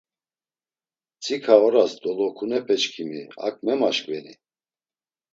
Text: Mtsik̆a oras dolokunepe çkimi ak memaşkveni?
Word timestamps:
Mtsik̆a 1.17 1.55
oras 1.65 1.93
dolokunepe 2.01 2.75
çkimi 2.81 3.21
ak 3.45 3.55
memaşkveni? 3.65 4.33